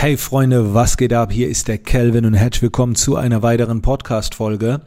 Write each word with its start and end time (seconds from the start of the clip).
Hey 0.00 0.16
Freunde, 0.16 0.72
was 0.72 0.96
geht 0.96 1.12
ab? 1.12 1.30
Hier 1.30 1.48
ist 1.50 1.68
der 1.68 1.76
Kelvin 1.76 2.24
und 2.24 2.32
herzlich 2.32 2.62
willkommen 2.62 2.94
zu 2.94 3.16
einer 3.16 3.42
weiteren 3.42 3.82
Podcast-Folge. 3.82 4.80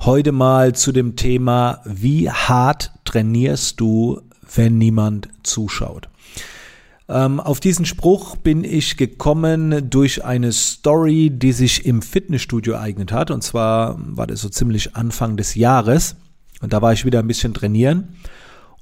Heute 0.00 0.32
mal 0.32 0.74
zu 0.74 0.90
dem 0.90 1.16
Thema, 1.16 1.82
wie 1.84 2.30
hart 2.30 2.90
trainierst 3.04 3.78
du, 3.78 4.22
wenn 4.54 4.78
niemand 4.78 5.28
zuschaut? 5.42 6.08
Ähm, 7.10 7.40
auf 7.40 7.60
diesen 7.60 7.84
Spruch 7.84 8.36
bin 8.36 8.64
ich 8.64 8.96
gekommen 8.96 9.90
durch 9.90 10.24
eine 10.24 10.50
Story, 10.50 11.28
die 11.30 11.52
sich 11.52 11.84
im 11.84 12.00
Fitnessstudio 12.00 12.72
ereignet 12.72 13.12
hat. 13.12 13.30
Und 13.30 13.42
zwar 13.42 13.98
war 13.98 14.26
das 14.26 14.40
so 14.40 14.48
ziemlich 14.48 14.96
Anfang 14.96 15.36
des 15.36 15.56
Jahres. 15.56 16.16
Und 16.62 16.72
da 16.72 16.80
war 16.80 16.94
ich 16.94 17.04
wieder 17.04 17.18
ein 17.18 17.28
bisschen 17.28 17.52
trainieren. 17.52 18.16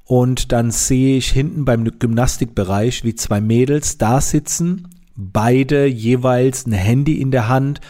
Und 0.05 0.53
dann 0.53 0.71
sehe 0.71 1.17
ich 1.17 1.29
hinten 1.29 1.65
beim 1.65 1.83
Gymnastikbereich, 1.83 3.03
wie 3.03 3.15
zwei 3.15 3.41
Mädels 3.41 3.97
da 3.97 4.21
sitzen, 4.21 4.87
beide 5.15 5.85
jeweils 5.85 6.65
ein 6.65 6.73
Handy 6.73 7.21
in 7.21 7.31
der 7.31 7.47
Hand 7.47 7.81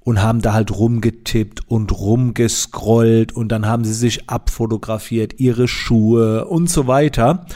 und 0.00 0.22
haben 0.22 0.40
da 0.40 0.52
halt 0.52 0.76
rumgetippt 0.76 1.68
und 1.68 1.92
rumgescrollt 1.92 3.32
und 3.32 3.48
dann 3.48 3.66
haben 3.66 3.84
sie 3.84 3.94
sich 3.94 4.28
abfotografiert, 4.28 5.38
ihre 5.38 5.68
Schuhe 5.68 6.46
und 6.46 6.68
so 6.68 6.86
weiter. 6.86 7.46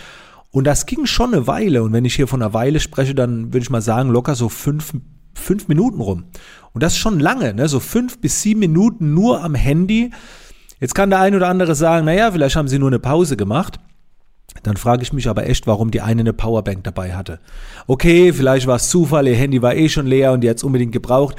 Und 0.50 0.64
das 0.64 0.86
ging 0.86 1.06
schon 1.06 1.34
eine 1.34 1.46
Weile. 1.46 1.82
Und 1.82 1.92
wenn 1.92 2.04
ich 2.04 2.14
hier 2.14 2.28
von 2.28 2.40
einer 2.40 2.54
Weile 2.54 2.80
spreche, 2.80 3.14
dann 3.14 3.52
würde 3.52 3.58
ich 3.58 3.70
mal 3.70 3.82
sagen, 3.82 4.10
locker 4.10 4.34
so 4.34 4.48
fünf, 4.48 4.94
fünf 5.34 5.68
Minuten 5.68 6.00
rum. 6.00 6.24
Und 6.72 6.82
das 6.82 6.94
ist 6.94 6.98
schon 6.98 7.20
lange, 7.20 7.52
ne? 7.52 7.68
So 7.68 7.80
fünf 7.80 8.20
bis 8.20 8.42
sieben 8.42 8.60
Minuten 8.60 9.12
nur 9.12 9.42
am 9.42 9.54
Handy. 9.54 10.12
Jetzt 10.80 10.94
kann 10.94 11.10
der 11.10 11.20
ein 11.20 11.34
oder 11.34 11.48
andere 11.48 11.74
sagen, 11.74 12.06
naja, 12.06 12.30
vielleicht 12.30 12.56
haben 12.56 12.68
sie 12.68 12.78
nur 12.78 12.88
eine 12.88 12.98
Pause 12.98 13.36
gemacht. 13.36 13.78
Dann 14.62 14.76
frage 14.76 15.02
ich 15.02 15.12
mich 15.12 15.28
aber 15.28 15.48
echt, 15.48 15.66
warum 15.66 15.90
die 15.90 16.00
eine 16.00 16.20
eine 16.20 16.32
Powerbank 16.32 16.84
dabei 16.84 17.14
hatte. 17.14 17.38
Okay, 17.86 18.32
vielleicht 18.32 18.66
war 18.66 18.76
es 18.76 18.88
Zufall, 18.88 19.28
ihr 19.28 19.36
Handy 19.36 19.62
war 19.62 19.74
eh 19.74 19.88
schon 19.88 20.06
leer 20.06 20.32
und 20.32 20.40
die 20.40 20.50
hat 20.50 20.56
es 20.56 20.64
unbedingt 20.64 20.92
gebraucht. 20.92 21.36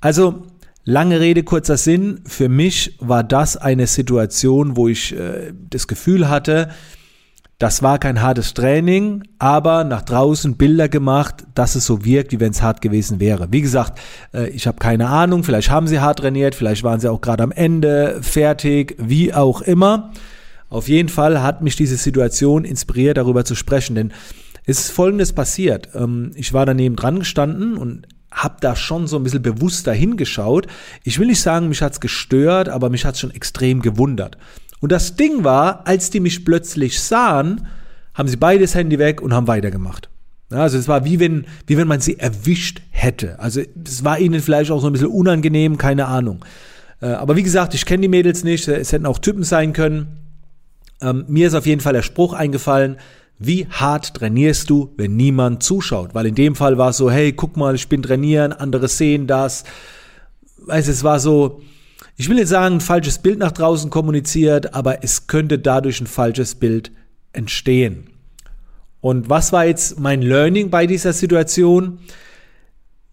Also, 0.00 0.42
lange 0.84 1.20
Rede, 1.20 1.42
kurzer 1.42 1.76
Sinn. 1.76 2.20
Für 2.26 2.48
mich 2.48 2.96
war 3.00 3.24
das 3.24 3.56
eine 3.56 3.86
Situation, 3.86 4.76
wo 4.76 4.88
ich 4.88 5.16
äh, 5.16 5.52
das 5.70 5.86
Gefühl 5.86 6.28
hatte, 6.28 6.68
das 7.62 7.80
war 7.80 8.00
kein 8.00 8.20
hartes 8.20 8.54
Training, 8.54 9.22
aber 9.38 9.84
nach 9.84 10.02
draußen 10.02 10.56
Bilder 10.56 10.88
gemacht, 10.88 11.44
dass 11.54 11.76
es 11.76 11.86
so 11.86 12.04
wirkt, 12.04 12.32
wie 12.32 12.40
wenn 12.40 12.50
es 12.50 12.60
hart 12.60 12.80
gewesen 12.80 13.20
wäre. 13.20 13.52
Wie 13.52 13.60
gesagt, 13.60 14.00
äh, 14.34 14.48
ich 14.48 14.66
habe 14.66 14.78
keine 14.78 15.06
Ahnung, 15.06 15.44
vielleicht 15.44 15.70
haben 15.70 15.86
sie 15.86 16.00
hart 16.00 16.18
trainiert, 16.18 16.56
vielleicht 16.56 16.82
waren 16.82 16.98
sie 16.98 17.08
auch 17.08 17.20
gerade 17.20 17.44
am 17.44 17.52
Ende 17.52 18.18
fertig, 18.20 18.96
wie 18.98 19.32
auch 19.32 19.60
immer. 19.60 20.10
Auf 20.72 20.88
jeden 20.88 21.10
Fall 21.10 21.42
hat 21.42 21.60
mich 21.60 21.76
diese 21.76 21.98
Situation 21.98 22.64
inspiriert, 22.64 23.18
darüber 23.18 23.44
zu 23.44 23.54
sprechen, 23.54 23.94
denn 23.94 24.12
es 24.64 24.80
ist 24.80 24.90
Folgendes 24.90 25.34
passiert. 25.34 25.90
Ähm, 25.94 26.30
ich 26.34 26.54
war 26.54 26.64
daneben 26.64 26.96
dran 26.96 27.18
gestanden 27.18 27.76
und 27.76 28.06
habe 28.30 28.56
da 28.60 28.74
schon 28.74 29.06
so 29.06 29.18
ein 29.18 29.22
bisschen 29.22 29.42
bewusster 29.42 29.92
hingeschaut. 29.92 30.66
Ich 31.04 31.18
will 31.18 31.26
nicht 31.26 31.42
sagen, 31.42 31.68
mich 31.68 31.82
hat's 31.82 32.00
gestört, 32.00 32.70
aber 32.70 32.88
mich 32.88 33.04
hat's 33.04 33.20
schon 33.20 33.32
extrem 33.32 33.82
gewundert. 33.82 34.38
Und 34.80 34.92
das 34.92 35.14
Ding 35.14 35.44
war, 35.44 35.86
als 35.86 36.08
die 36.08 36.20
mich 36.20 36.42
plötzlich 36.42 37.02
sahen, 37.02 37.66
haben 38.14 38.30
sie 38.30 38.38
beides 38.38 38.74
Handy 38.74 38.98
weg 38.98 39.20
und 39.20 39.34
haben 39.34 39.48
weitergemacht. 39.48 40.08
also 40.48 40.78
es 40.78 40.88
war 40.88 41.04
wie 41.04 41.20
wenn, 41.20 41.44
wie 41.66 41.76
wenn 41.76 41.86
man 41.86 42.00
sie 42.00 42.18
erwischt 42.18 42.80
hätte. 42.88 43.38
Also 43.40 43.60
es 43.84 44.04
war 44.04 44.18
ihnen 44.18 44.40
vielleicht 44.40 44.70
auch 44.70 44.80
so 44.80 44.86
ein 44.86 44.94
bisschen 44.94 45.08
unangenehm, 45.08 45.76
keine 45.76 46.06
Ahnung. 46.06 46.42
Äh, 47.02 47.08
aber 47.08 47.36
wie 47.36 47.42
gesagt, 47.42 47.74
ich 47.74 47.84
kenne 47.84 48.00
die 48.00 48.08
Mädels 48.08 48.42
nicht, 48.42 48.66
es 48.68 48.92
hätten 48.92 49.04
auch 49.04 49.18
Typen 49.18 49.44
sein 49.44 49.74
können. 49.74 50.21
Ähm, 51.02 51.24
mir 51.28 51.48
ist 51.48 51.54
auf 51.54 51.66
jeden 51.66 51.80
Fall 51.80 51.92
der 51.92 52.02
Spruch 52.02 52.32
eingefallen, 52.32 52.96
wie 53.38 53.66
hart 53.66 54.14
trainierst 54.14 54.70
du, 54.70 54.92
wenn 54.96 55.16
niemand 55.16 55.62
zuschaut? 55.62 56.14
Weil 56.14 56.26
in 56.26 56.36
dem 56.36 56.54
Fall 56.54 56.78
war 56.78 56.90
es 56.90 56.96
so, 56.96 57.10
hey, 57.10 57.32
guck 57.32 57.56
mal, 57.56 57.74
ich 57.74 57.88
bin 57.88 58.02
trainieren, 58.02 58.52
andere 58.52 58.86
sehen 58.86 59.26
das. 59.26 59.64
Weißt 60.58 60.88
es 60.88 61.02
war 61.02 61.18
so, 61.18 61.60
ich 62.16 62.28
will 62.28 62.38
jetzt 62.38 62.50
sagen, 62.50 62.76
ein 62.76 62.80
falsches 62.80 63.18
Bild 63.18 63.38
nach 63.38 63.50
draußen 63.52 63.90
kommuniziert, 63.90 64.74
aber 64.74 65.02
es 65.02 65.26
könnte 65.26 65.58
dadurch 65.58 66.00
ein 66.00 66.06
falsches 66.06 66.54
Bild 66.54 66.92
entstehen. 67.32 68.10
Und 69.00 69.28
was 69.28 69.52
war 69.52 69.64
jetzt 69.64 69.98
mein 69.98 70.22
Learning 70.22 70.70
bei 70.70 70.86
dieser 70.86 71.12
Situation? 71.12 71.98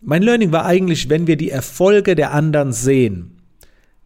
Mein 0.01 0.22
Learning 0.22 0.51
war 0.51 0.66
eigentlich, 0.66 1.09
wenn 1.09 1.25
wir 1.25 1.38
die 1.38 1.49
Erfolge 1.49 2.16
der 2.16 2.33
anderen 2.33 2.72
sehen, 2.72 3.38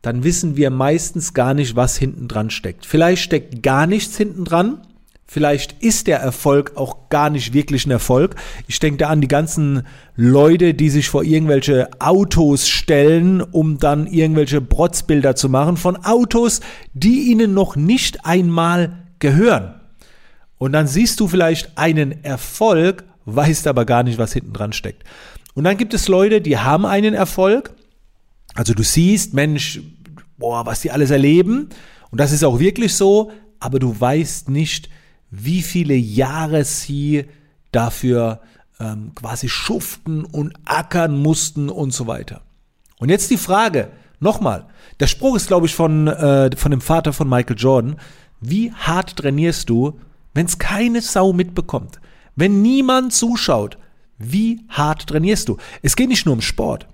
dann 0.03 0.23
wissen 0.25 0.57
wir 0.57 0.69
meistens 0.69 1.33
gar 1.33 1.53
nicht, 1.53 1.75
was 1.77 1.97
hinten 1.97 2.27
dran 2.27 2.49
steckt. 2.49 2.85
Vielleicht 2.85 3.23
steckt 3.23 3.63
gar 3.63 3.87
nichts 3.87 4.17
hinten 4.17 4.43
dran. 4.43 4.81
Vielleicht 5.25 5.81
ist 5.81 6.07
der 6.07 6.19
Erfolg 6.19 6.73
auch 6.75 7.09
gar 7.09 7.29
nicht 7.29 7.53
wirklich 7.53 7.87
ein 7.87 7.91
Erfolg. 7.91 8.35
Ich 8.67 8.79
denke 8.79 8.97
da 8.97 9.07
an 9.07 9.21
die 9.21 9.29
ganzen 9.29 9.87
Leute, 10.17 10.73
die 10.73 10.89
sich 10.89 11.07
vor 11.07 11.23
irgendwelche 11.23 11.89
Autos 11.99 12.67
stellen, 12.67 13.41
um 13.41 13.79
dann 13.79 14.05
irgendwelche 14.05 14.59
Brotzbilder 14.59 15.37
zu 15.37 15.47
machen 15.47 15.77
von 15.77 15.95
Autos, 16.03 16.59
die 16.93 17.31
ihnen 17.31 17.53
noch 17.53 17.77
nicht 17.77 18.25
einmal 18.25 19.05
gehören. 19.19 19.73
Und 20.57 20.73
dann 20.73 20.85
siehst 20.85 21.21
du 21.21 21.29
vielleicht 21.29 21.77
einen 21.77 22.25
Erfolg, 22.25 23.05
weißt 23.23 23.67
aber 23.67 23.85
gar 23.85 24.03
nicht, 24.03 24.17
was 24.17 24.33
hinten 24.33 24.51
dran 24.51 24.73
steckt. 24.73 25.03
Und 25.53 25.63
dann 25.63 25.77
gibt 25.77 25.93
es 25.93 26.09
Leute, 26.09 26.41
die 26.41 26.57
haben 26.57 26.85
einen 26.85 27.13
Erfolg, 27.13 27.73
also 28.53 28.73
du 28.73 28.83
siehst, 28.83 29.33
Mensch, 29.33 29.81
boah, 30.37 30.65
was 30.65 30.81
die 30.81 30.91
alles 30.91 31.11
erleben. 31.11 31.69
Und 32.11 32.19
das 32.19 32.31
ist 32.31 32.43
auch 32.43 32.59
wirklich 32.59 32.93
so, 32.95 33.31
aber 33.59 33.79
du 33.79 33.99
weißt 33.99 34.49
nicht, 34.49 34.89
wie 35.31 35.61
viele 35.61 35.95
Jahre 35.95 36.63
sie 36.63 37.25
dafür 37.71 38.41
ähm, 38.79 39.11
quasi 39.15 39.49
schuften 39.49 40.25
und 40.25 40.53
ackern 40.65 41.17
mussten 41.17 41.69
und 41.69 41.91
so 41.93 42.07
weiter. 42.07 42.41
Und 42.99 43.09
jetzt 43.09 43.31
die 43.31 43.37
Frage, 43.37 43.89
nochmal, 44.19 44.67
der 44.99 45.07
Spruch 45.07 45.35
ist, 45.35 45.47
glaube 45.47 45.65
ich, 45.65 45.75
von, 45.75 46.07
äh, 46.07 46.55
von 46.55 46.71
dem 46.71 46.81
Vater 46.81 47.13
von 47.13 47.27
Michael 47.27 47.57
Jordan. 47.57 47.95
Wie 48.39 48.71
hart 48.73 49.17
trainierst 49.17 49.69
du, 49.69 49.99
wenn 50.33 50.45
es 50.45 50.59
keine 50.59 51.01
Sau 51.01 51.33
mitbekommt? 51.33 51.99
Wenn 52.35 52.61
niemand 52.61 53.13
zuschaut, 53.13 53.77
wie 54.17 54.61
hart 54.69 55.07
trainierst 55.07 55.49
du? 55.49 55.57
Es 55.81 55.95
geht 55.95 56.09
nicht 56.09 56.25
nur 56.25 56.33
um 56.35 56.41
Sport. 56.41 56.87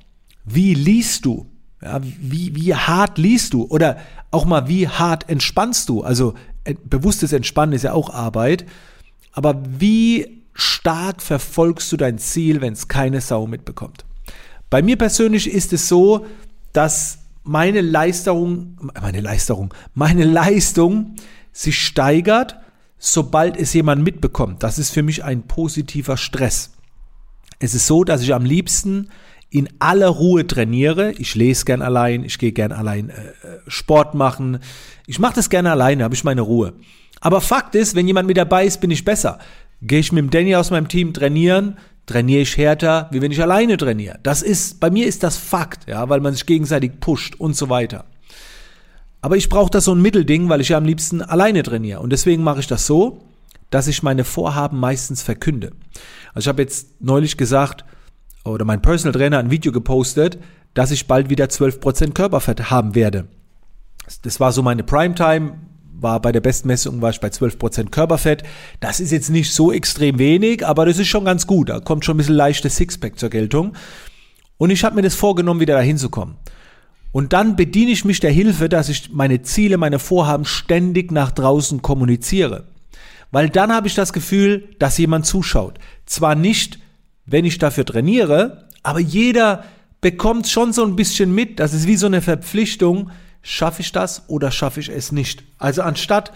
Wie 0.52 0.74
liest 0.74 1.26
du? 1.26 1.46
Ja, 1.82 2.02
wie, 2.02 2.56
wie 2.56 2.76
hart 2.76 3.18
liest 3.18 3.54
du? 3.54 3.66
Oder 3.66 3.98
auch 4.32 4.46
mal, 4.46 4.68
wie 4.68 4.88
hart 4.88 5.30
entspannst 5.30 5.88
du? 5.90 6.02
Also 6.02 6.34
äh, 6.64 6.76
bewusstes 6.84 7.32
Entspannen 7.32 7.74
ist 7.74 7.84
ja 7.84 7.94
auch 7.94 8.10
Arbeit. 8.10 8.66
Aber 9.32 9.62
wie 9.80 10.44
stark 10.54 11.22
verfolgst 11.22 11.92
du 11.92 11.98
dein 11.98 12.18
Ziel, 12.18 12.62
wenn 12.62 12.74
es 12.74 12.88
keine 12.88 13.22
Sau 13.22 13.48
mitbekommt? 13.48 14.06
Bei 14.70 14.82
mir 14.82 14.98
persönlich 14.98 15.50
ist 15.50 15.72
es 15.72 15.88
so, 15.88 16.26
dass 16.74 17.20
meine 17.44 17.82
Leistung, 17.82 18.78
meine 19.00 19.22
Leistung, 19.22 19.74
meine 19.94 20.26
Leistung 20.26 21.16
sich 21.52 21.84
steigert, 21.84 22.58
sobald 22.98 23.56
es 23.58 23.74
jemand 23.74 24.04
mitbekommt. 24.04 24.64
Das 24.64 24.78
ist 24.78 24.90
für 24.90 25.04
mich 25.04 25.24
ein 25.24 25.44
positiver 25.44 26.18
Stress. 26.18 26.72
Es 27.60 27.74
ist 27.74 27.88
so, 27.88 28.04
dass 28.04 28.22
ich 28.22 28.34
am 28.34 28.46
liebsten 28.46 29.10
in 29.50 29.70
aller 29.80 30.10
Ruhe 30.10 30.46
trainiere. 30.46 31.12
Ich 31.14 31.36
lese 31.36 31.66
gern 31.66 31.82
allein, 31.82 32.24
ich 32.24 32.38
gehe 32.38 32.52
gern 32.52 32.72
allein 32.72 33.10
äh, 33.10 33.34
Sport 33.68 34.14
machen. 34.14 34.60
Ich 35.08 35.20
mache 35.20 35.36
das 35.36 35.50
gerne 35.50 35.72
alleine, 35.72 36.04
habe 36.04 36.16
ich 36.16 36.24
meine 36.24 36.42
Ruhe. 36.42 36.74
Aber 37.22 37.42
Fakt 37.42 37.76
ist, 37.76 37.96
wenn 37.96 38.08
jemand 38.08 38.28
mit 38.28 38.38
dabei 38.38 38.66
ist, 38.66 38.80
bin 38.80 38.92
ich 38.92 39.06
besser. 39.06 39.40
Gehe 39.82 40.00
ich 40.00 40.12
mit 40.12 40.24
dem 40.24 40.30
Danny 40.30 40.56
aus 40.56 40.72
meinem 40.72 40.88
Team 40.88 41.14
trainieren, 41.14 41.78
trainiere 42.06 42.42
ich 42.42 42.58
härter, 42.58 43.08
wie 43.12 43.22
wenn 43.22 43.32
ich 43.32 43.42
alleine 43.42 43.78
trainiere. 43.78 44.20
Das 44.24 44.42
ist, 44.42 44.80
bei 44.80 44.90
mir 44.90 45.08
ist 45.08 45.24
das 45.24 45.38
Fakt, 45.38 45.88
ja, 45.88 46.10
weil 46.10 46.22
man 46.22 46.34
sich 46.34 46.46
gegenseitig 46.46 47.00
pusht 47.00 47.36
und 47.36 47.56
so 47.56 47.70
weiter. 47.70 48.06
Aber 49.22 49.36
ich 49.36 49.50
brauche 49.50 49.72
da 49.72 49.82
so 49.82 49.94
ein 49.94 50.02
Mittelding, 50.02 50.48
weil 50.48 50.62
ich 50.62 50.70
ja 50.70 50.78
am 50.78 50.86
liebsten 50.86 51.22
alleine 51.22 51.64
trainiere. 51.64 52.00
Und 52.00 52.12
deswegen 52.12 52.44
mache 52.44 52.62
ich 52.62 52.68
das 52.68 52.86
so, 52.86 53.22
dass 53.70 53.88
ich 53.88 54.04
meine 54.04 54.24
Vorhaben 54.24 54.80
meistens 54.80 55.22
verkünde. 55.22 55.72
Also 56.34 56.46
ich 56.46 56.48
habe 56.48 56.62
jetzt 56.62 57.02
neulich 57.02 57.38
gesagt, 57.38 57.84
oder 58.46 58.66
mein 58.66 58.82
Personal 58.82 59.14
Trainer 59.14 59.40
ein 59.40 59.52
Video 59.52 59.72
gepostet, 59.72 60.40
dass 60.74 60.92
ich 60.92 61.08
bald 61.08 61.30
wieder 61.30 61.46
12% 61.46 62.14
Körperfett 62.14 62.70
haben 62.70 62.96
werde. 62.96 63.28
Das 64.24 64.40
war 64.40 64.52
so 64.52 64.64
meine 64.64 64.84
Primetime, 64.84 65.54
war 66.02 66.22
bei 66.22 66.32
der 66.32 66.42
Bestmessung 66.42 67.02
war 67.02 67.10
ich 67.10 67.20
bei 67.20 67.28
12% 67.28 67.90
Körperfett. 67.90 68.44
Das 68.80 69.00
ist 69.00 69.12
jetzt 69.12 69.30
nicht 69.30 69.54
so 69.54 69.72
extrem 69.72 70.18
wenig, 70.20 70.66
aber 70.66 70.86
das 70.86 70.98
ist 70.98 71.08
schon 71.08 71.26
ganz 71.26 71.46
gut. 71.48 71.70
Da 71.70 71.80
kommt 71.80 72.06
schon 72.06 72.16
ein 72.16 72.18
bisschen 72.18 72.36
leichtes 72.36 72.78
Sixpack 72.78 73.20
zur 73.20 73.30
Geltung. 73.30 73.74
Und 74.58 74.70
ich 74.70 74.84
habe 74.84 74.96
mir 74.96 75.02
das 75.02 75.16
vorgenommen, 75.16 75.60
wieder 75.60 75.76
dahin 75.76 75.98
zu 75.98 76.10
kommen. 76.10 76.38
Und 77.12 77.34
dann 77.34 77.56
bediene 77.56 77.92
ich 77.92 78.06
mich 78.06 78.20
der 78.20 78.32
Hilfe, 78.32 78.70
dass 78.70 78.90
ich 78.90 79.12
meine 79.12 79.42
Ziele, 79.42 79.78
meine 79.78 80.00
Vorhaben 80.00 80.46
ständig 80.46 81.12
nach 81.12 81.32
draußen 81.32 81.82
kommuniziere. 81.82 82.68
Weil 83.32 83.50
dann 83.50 83.74
habe 83.74 83.88
ich 83.88 83.96
das 83.96 84.14
Gefühl, 84.14 84.70
dass 84.80 84.98
jemand 84.98 85.26
zuschaut. 85.26 85.80
Zwar 86.06 86.36
nicht 86.36 86.80
wenn 87.32 87.46
ich 87.46 87.58
dafür 87.58 87.86
trainiere, 87.86 88.66
aber 88.84 89.00
jeder 89.00 89.64
bekommt 90.02 90.48
schon 90.48 90.74
so 90.74 90.86
ein 90.86 90.96
bisschen 90.96 91.34
mit, 91.34 91.60
das 91.60 91.74
ist 91.74 91.88
wie 91.88 91.98
so 91.98 92.06
eine 92.06 92.22
Verpflichtung, 92.22 93.12
schaffe 93.42 93.82
ich 93.82 93.92
das 93.92 94.24
oder 94.28 94.52
schaffe 94.52 94.80
ich 94.80 94.90
es 94.90 95.12
nicht. 95.12 95.44
Also 95.58 95.82
anstatt 95.82 96.32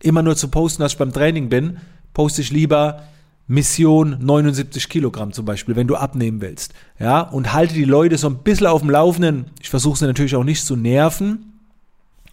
immer 0.00 0.22
nur 0.22 0.36
zu 0.36 0.48
posten, 0.48 0.82
dass 0.82 0.92
ich 0.92 0.98
beim 0.98 1.12
Training 1.12 1.48
bin, 1.48 1.78
poste 2.14 2.42
ich 2.42 2.50
lieber, 2.50 3.02
Mission 3.50 4.18
79 4.20 4.90
Kilogramm 4.90 5.32
zum 5.32 5.46
Beispiel, 5.46 5.74
wenn 5.74 5.86
du 5.86 5.96
abnehmen 5.96 6.42
willst. 6.42 6.74
Ja, 6.98 7.22
und 7.22 7.54
halte 7.54 7.74
die 7.74 7.84
Leute 7.84 8.18
so 8.18 8.28
ein 8.28 8.38
bisschen 8.38 8.66
auf 8.66 8.82
dem 8.82 8.90
Laufenden. 8.90 9.46
Ich 9.62 9.70
versuche 9.70 9.98
sie 9.98 10.06
natürlich 10.06 10.36
auch 10.36 10.44
nicht 10.44 10.64
zu 10.64 10.76
nerven. 10.76 11.54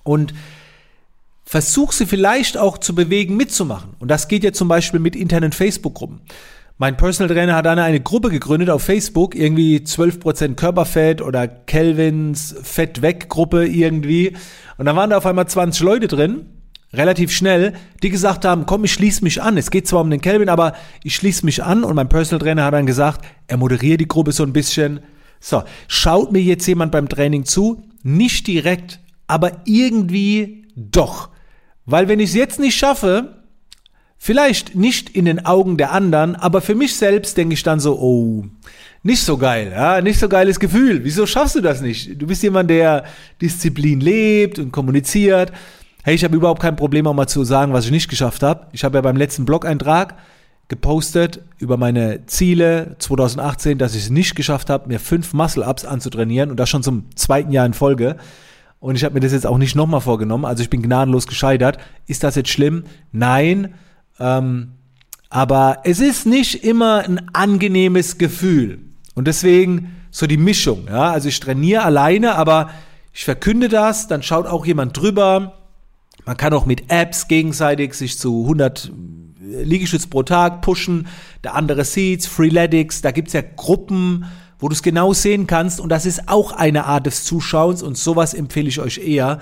Und 0.03 0.33
versuch 1.45 1.94
sie 1.94 2.06
vielleicht 2.06 2.57
auch 2.57 2.79
zu 2.79 2.94
bewegen, 2.94 3.38
mitzumachen. 3.38 3.91
Und 4.00 4.09
das 4.09 4.27
geht 4.27 4.44
ja 4.44 4.51
zum 4.51 4.67
Beispiel 4.67 5.00
mit 5.00 5.15
internen 5.15 5.53
Facebook-Gruppen. 5.53 6.19
Mein 6.77 6.98
Personal 6.98 7.33
Trainer 7.33 7.56
hat 7.56 7.66
dann 7.66 7.80
eine 7.80 8.01
Gruppe 8.01 8.30
gegründet 8.30 8.69
auf 8.69 8.83
Facebook, 8.83 9.33
irgendwie 9.33 9.77
12% 9.77 10.56
Körperfett 10.56 11.22
oder 11.22 11.48
Kelvins 11.48 12.54
Fett 12.63 13.01
weg 13.01 13.30
Gruppe 13.30 13.66
irgendwie. 13.66 14.36
Und 14.77 14.86
da 14.86 14.94
waren 14.94 15.10
da 15.10 15.18
auf 15.18 15.25
einmal 15.25 15.48
20 15.48 15.81
Leute 15.83 16.07
drin 16.07 16.48
relativ 16.94 17.31
schnell, 17.31 17.74
die 18.04 18.10
gesagt 18.10 18.45
haben, 18.45 18.66
komm, 18.66 18.83
ich 18.83 18.94
schließe 18.94 19.24
mich 19.24 19.42
an. 19.42 19.57
Es 19.57 19.72
geht 19.72 19.88
zwar 19.88 20.01
um 20.01 20.10
den 20.10 20.22
Kelvin, 20.22 20.50
aber 20.50 20.74
ich 21.04 21.16
schließe 21.16 21.45
mich 21.45 21.63
an 21.63 21.83
und 21.86 21.95
mein 21.95 22.10
Personal 22.10 22.44
Trainer 22.44 22.66
hat 22.66 22.74
dann 22.74 22.86
gesagt, 22.86 23.25
er 23.48 23.57
moderiert 23.57 24.01
die 24.01 24.07
Gruppe 24.07 24.33
so 24.33 24.44
ein 24.44 24.54
bisschen. 24.54 25.00
So, 25.39 25.63
schaut 25.88 26.31
mir 26.31 26.42
jetzt 26.42 26.68
jemand 26.68 26.92
beim 26.92 27.07
Training 27.07 27.45
zu? 27.45 27.83
Nicht 28.04 28.48
direkt, 28.48 29.00
aber 29.27 29.62
irgendwie 29.66 30.68
doch. 30.75 31.30
Weil 31.86 32.07
wenn 32.07 32.19
ich 32.19 32.30
es 32.30 32.36
jetzt 32.36 32.60
nicht 32.60 32.75
schaffe, 32.75 33.44
vielleicht 34.17 34.75
nicht 34.75 35.09
in 35.09 35.25
den 35.25 35.45
Augen 35.45 35.77
der 35.77 35.91
anderen, 35.91 36.35
aber 36.35 36.62
für 36.62 36.75
mich 36.75 36.95
selbst 36.95 37.38
denke 37.38 37.53
ich 37.53 37.63
dann 37.63 37.79
so, 37.79 38.00
oh, 38.00 38.45
nicht 39.03 39.23
so 39.23 39.38
geil, 39.38 39.71
ja, 39.71 40.01
nicht 40.01 40.19
so 40.19 40.27
geiles 40.27 40.59
Gefühl. 40.59 41.03
Wieso 41.03 41.27
schaffst 41.27 41.56
du 41.56 41.62
das 41.62 41.81
nicht? 41.81 42.19
Du 42.19 42.25
bist 42.25 42.41
jemand, 42.41 42.69
der 42.69 43.03
Disziplin 43.41 44.00
lebt 44.00 44.57
und 44.57 44.71
kommuniziert. 44.71 45.51
Hey, 46.03 46.15
ich 46.15 46.23
habe 46.23 46.35
überhaupt 46.35 46.62
kein 46.62 46.75
Problem, 46.75 47.06
auch 47.07 47.13
mal 47.13 47.27
zu 47.27 47.44
sagen, 47.44 47.73
was 47.73 47.85
ich 47.85 47.91
nicht 47.91 48.09
geschafft 48.09 48.41
habe. 48.41 48.67
Ich 48.71 48.83
habe 48.83 48.97
ja 48.97 49.01
beim 49.01 49.15
letzten 49.15 49.45
Blog-Eintrag 49.45 50.15
gepostet 50.67 51.41
über 51.59 51.77
meine 51.77 52.25
Ziele 52.25 52.95
2018, 52.97 53.77
dass 53.77 53.94
ich 53.94 54.03
es 54.03 54.09
nicht 54.09 54.35
geschafft 54.35 54.69
habe, 54.69 54.88
mir 54.88 55.00
fünf 55.00 55.33
Muscle-Ups 55.33 55.85
anzutrainieren 55.85 56.50
und 56.50 56.59
das 56.59 56.69
schon 56.69 56.83
zum 56.83 57.06
zweiten 57.15 57.51
Jahr 57.51 57.65
in 57.65 57.73
Folge. 57.73 58.17
Und 58.79 58.95
ich 58.95 59.03
habe 59.03 59.13
mir 59.13 59.19
das 59.19 59.31
jetzt 59.31 59.45
auch 59.45 59.57
nicht 59.57 59.75
nochmal 59.75 60.01
vorgenommen. 60.01 60.45
Also 60.45 60.63
ich 60.63 60.69
bin 60.69 60.81
gnadenlos 60.81 61.27
gescheitert. 61.27 61.77
Ist 62.07 62.23
das 62.23 62.35
jetzt 62.35 62.50
schlimm? 62.50 62.85
Nein. 63.12 63.75
Ähm, 64.19 64.71
aber 65.29 65.79
es 65.83 66.00
ist 66.00 66.25
nicht 66.25 66.63
immer 66.63 67.00
ein 67.00 67.29
angenehmes 67.33 68.17
Gefühl. 68.17 68.79
Und 69.15 69.27
deswegen 69.27 69.95
so 70.12 70.27
die 70.27 70.38
Mischung. 70.38 70.88
Ja? 70.88 71.12
Also 71.12 71.29
ich 71.29 71.39
trainiere 71.39 71.83
alleine, 71.83 72.35
aber 72.35 72.69
ich 73.13 73.25
verkünde 73.25 73.69
das, 73.69 74.07
dann 74.07 74.23
schaut 74.23 74.45
auch 74.45 74.65
jemand 74.65 74.97
drüber 74.97 75.53
man 76.25 76.38
kann 76.38 76.53
auch 76.53 76.65
mit 76.65 76.89
Apps 76.89 77.27
gegenseitig 77.27 77.94
sich 77.94 78.17
zu 78.17 78.41
100 78.41 78.91
Liegestütz 79.39 80.07
pro 80.07 80.23
Tag 80.23 80.62
pushen. 80.62 81.07
Der 81.44 81.53
andere 81.53 81.85
sieht's, 81.85 82.25
Freeletics, 82.25 83.01
da 83.01 83.12
gibt's 83.12 83.33
ja 83.33 83.44
Gruppen, 83.56 84.25
wo 84.57 84.67
du 84.67 84.73
es 84.73 84.81
genau 84.81 85.13
sehen 85.13 85.45
kannst. 85.45 85.79
Und 85.79 85.89
das 85.89 86.07
ist 86.07 86.27
auch 86.27 86.51
eine 86.51 86.85
Art 86.85 87.06
des 87.06 87.23
Zuschauens 87.25 87.83
und 87.83 87.95
sowas 87.95 88.33
empfehle 88.33 88.67
ich 88.67 88.79
euch 88.79 88.97
eher. 88.97 89.39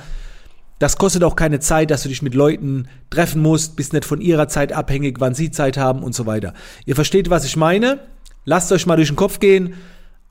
Das 0.83 0.97
kostet 0.97 1.23
auch 1.23 1.37
keine 1.37 1.61
Zeit, 1.61 1.91
dass 1.91 2.03
du 2.03 2.09
dich 2.09 2.21
mit 2.21 2.35
Leuten 2.35 2.89
treffen 3.09 3.41
musst, 3.41 3.77
bist 3.77 3.93
nicht 3.93 4.03
von 4.03 4.19
ihrer 4.19 4.49
Zeit 4.49 4.73
abhängig, 4.73 5.21
wann 5.21 5.33
sie 5.33 5.49
Zeit 5.49 5.77
haben 5.77 6.03
und 6.03 6.13
so 6.13 6.25
weiter. 6.25 6.53
Ihr 6.85 6.95
versteht, 6.95 7.29
was 7.29 7.45
ich 7.45 7.55
meine? 7.55 7.99
Lasst 8.43 8.69
euch 8.69 8.85
mal 8.85 8.97
durch 8.97 9.07
den 9.07 9.15
Kopf 9.15 9.39
gehen. 9.39 9.75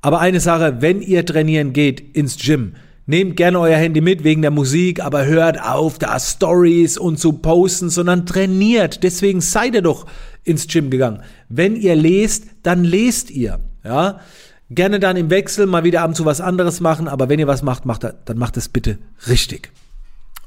Aber 0.03 0.21
eine 0.21 0.41
Sache, 0.41 0.83
wenn 0.83 1.01
ihr 1.01 1.25
trainieren 1.25 1.73
geht 1.73 2.01
ins 2.15 2.37
Gym, 2.37 2.75
Nehmt 3.07 3.39
gerne 3.39 3.61
euer 3.61 3.79
Handy 3.79 4.03
mit 4.03 4.25
wegen 4.25 4.43
der 4.43 4.51
Musik, 4.51 5.03
aber 5.03 5.25
hört 5.25 5.59
auf, 5.61 5.99
da 5.99 6.21
Stories 6.21 6.99
und 6.99 7.19
zu 7.19 7.33
posten, 7.33 7.89
sondern 7.89 8.27
trainiert. 8.27 9.03
Deswegen 9.03 9.41
seid 9.41 9.75
ihr 9.75 9.83
doch 9.83 10.07
ins 10.45 10.67
Gym 10.67 10.91
gegangen. 10.91 11.23
Wenn 11.49 11.77
ihr 11.77 11.97
lest, 11.97 12.45
dann 12.63 12.85
lest 12.85 13.31
ihr, 13.31 13.59
ja. 13.83 14.21
Gerne 14.69 15.01
dann 15.01 15.17
im 15.17 15.31
Wechsel 15.31 15.67
mal 15.67 15.83
wieder 15.83 16.03
ab 16.03 16.09
und 16.09 16.15
zu 16.15 16.27
was 16.27 16.43
anderes 16.43 16.81
machen, 16.81 17.09
aber 17.09 17.31
wenn 17.31 17.41
ihr 17.41 17.47
was 17.47 17.63
macht, 17.63 17.87
macht 17.87 18.05
dann 18.05 18.39
macht 18.39 18.59
es 18.59 18.69
bitte 18.69 18.99
richtig. 19.27 19.73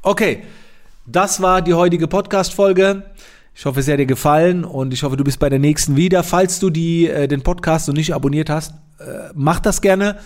Okay, 0.05 0.43
das 1.07 1.41
war 1.41 1.63
die 1.63 1.73
heutige 1.73 2.07
Podcast-Folge. 2.07 3.05
Ich 3.55 3.65
hoffe, 3.65 3.79
es 3.79 3.87
hat 3.87 3.97
dir 3.97 4.05
gefallen 4.05 4.63
und 4.63 4.93
ich 4.93 5.01
hoffe, 5.01 5.17
du 5.17 5.23
bist 5.23 5.39
bei 5.39 5.49
der 5.49 5.57
nächsten 5.57 5.95
wieder. 5.95 6.21
Falls 6.21 6.59
du 6.59 6.69
die, 6.69 7.09
äh, 7.09 7.27
den 7.27 7.41
Podcast 7.41 7.87
noch 7.87 7.95
nicht 7.95 8.13
abonniert 8.13 8.51
hast, 8.51 8.75
äh, 8.99 9.31
mach 9.33 9.59
das 9.59 9.81
gerne. 9.81 10.19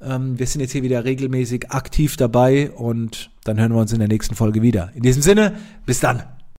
Ähm, 0.00 0.38
wir 0.38 0.46
sind 0.46 0.60
jetzt 0.60 0.70
hier 0.70 0.84
wieder 0.84 1.04
regelmäßig 1.04 1.72
aktiv 1.72 2.16
dabei 2.16 2.70
und 2.70 3.32
dann 3.42 3.58
hören 3.58 3.72
wir 3.72 3.80
uns 3.80 3.92
in 3.92 3.98
der 3.98 4.06
nächsten 4.06 4.36
Folge 4.36 4.62
wieder. 4.62 4.92
In 4.94 5.02
diesem 5.02 5.22
Sinne, 5.22 5.54
bis 5.86 5.98
dann. 5.98 6.22